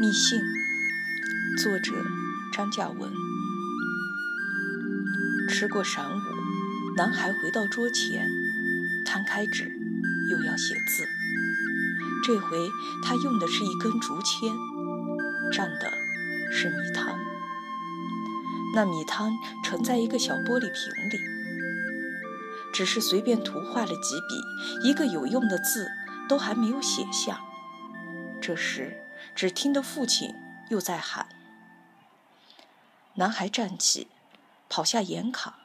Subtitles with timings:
[0.00, 0.40] 密信
[1.62, 1.92] 作者
[2.54, 3.12] 张嘉文。
[5.46, 6.22] 吃过晌午，
[6.96, 8.26] 男孩回到桌前，
[9.04, 9.70] 摊开纸，
[10.30, 11.06] 又要写字。
[12.24, 12.70] 这回
[13.04, 14.50] 他用的是一根竹签，
[15.52, 15.92] 蘸的
[16.50, 17.18] 是米汤。
[18.74, 19.30] 那米汤
[19.62, 21.20] 盛在一个小玻璃瓶里，
[22.72, 24.14] 只是随便涂画了几
[24.82, 25.86] 笔，一个有用的字
[26.26, 27.38] 都还没有写下。
[28.40, 28.96] 这时，
[29.34, 30.34] 只听得父亲
[30.70, 31.28] 又在喊。
[33.14, 34.08] 男孩站起，
[34.68, 35.60] 跑下岩卡，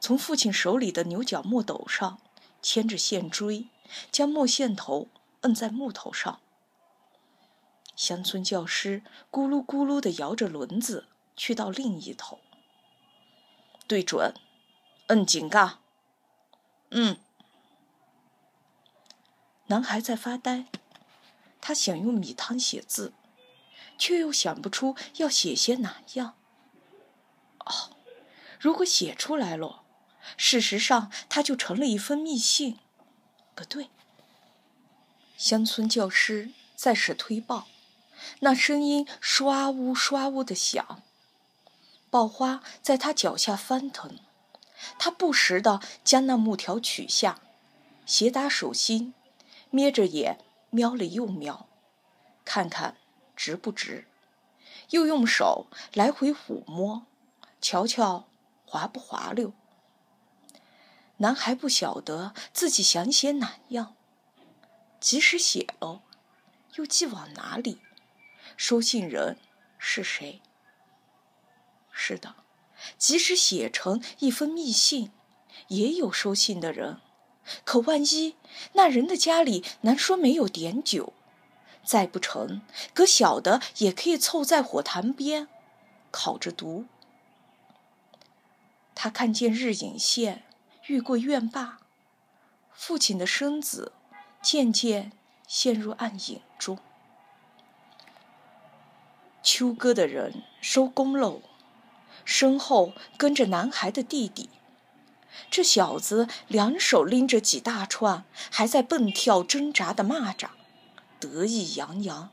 [0.00, 2.18] 从父亲手里的牛角墨斗上
[2.62, 3.68] 牵着线锥，
[4.10, 5.08] 将墨线头
[5.42, 6.40] 摁在木头上。
[7.94, 12.40] 乡村教师咕噜咕噜地摇着轮子去到另一头。
[13.86, 14.34] 对准，
[15.08, 15.80] 摁紧嘎。
[16.90, 17.18] 嗯。
[19.66, 20.66] 男孩在发呆。
[21.70, 23.12] 他想用米汤写字，
[23.96, 26.34] 却又想不出要写些哪样。
[27.60, 27.94] 哦，
[28.58, 29.84] 如果写出来了，
[30.36, 32.80] 事实上它就成了一封密信。
[33.54, 33.88] 不对，
[35.36, 37.68] 乡村教师在使推报，
[38.40, 41.04] 那声音刷呜刷呜的响。
[42.10, 44.18] 爆花在他脚下翻腾，
[44.98, 47.40] 他不时地将那木条取下，
[48.04, 49.14] 斜打手心，
[49.70, 50.40] 眯着眼。
[50.70, 51.68] 瞄了又瞄，
[52.44, 52.96] 看看
[53.36, 54.06] 直不直，
[54.90, 57.06] 又用手来回抚摸，
[57.60, 58.28] 瞧瞧
[58.64, 59.52] 滑不滑溜。
[61.18, 63.94] 男孩不晓得自己想写哪样，
[64.98, 66.02] 即使写了，
[66.76, 67.80] 又寄往哪里？
[68.56, 69.38] 收信人
[69.76, 70.40] 是谁？
[71.90, 72.36] 是的，
[72.96, 75.12] 即使写成一封密信，
[75.68, 77.00] 也有收信的人。
[77.64, 78.36] 可万一
[78.72, 81.12] 那人的家里难说没有碘酒，
[81.84, 82.62] 再不成，
[82.92, 85.48] 搁小的也可以凑在火塘边，
[86.10, 86.86] 烤着毒。
[88.94, 90.44] 他看见日影线
[90.86, 91.78] 越过院坝，
[92.74, 93.92] 父亲的身子
[94.42, 95.12] 渐渐
[95.46, 96.78] 陷入暗影中。
[99.42, 101.40] 秋哥的人收工喽，
[102.26, 104.50] 身后跟着男孩的弟弟。
[105.50, 110.48] 这小子两手拎着几大串还在蹦跳挣扎的蚂蚱，
[111.18, 112.30] 得意洋洋。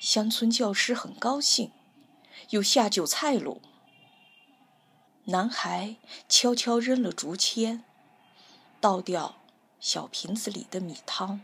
[0.00, 1.70] 乡村教师很高兴，
[2.50, 3.60] 又下酒菜喽。
[5.24, 5.96] 男孩
[6.28, 7.82] 悄悄扔了竹签，
[8.80, 9.36] 倒掉
[9.80, 11.40] 小瓶子里的米汤。